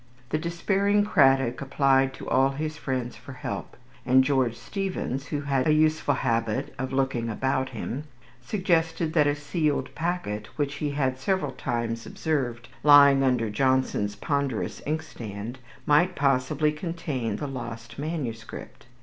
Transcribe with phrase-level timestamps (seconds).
[0.29, 5.67] The despairing Cradock applied to all his friends for help; and George Steevens, who had
[5.67, 8.05] a useful habit of looking about him,
[8.41, 14.81] suggested that a sealed packet, which he had several times observed lying under Johnson's ponderous
[14.87, 18.87] inkstand, might possibly contain the lost manuscript.